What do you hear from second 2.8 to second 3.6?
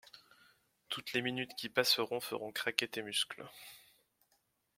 tes muscles.